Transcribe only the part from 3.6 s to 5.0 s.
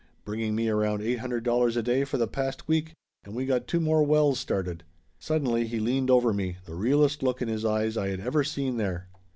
two more wells started."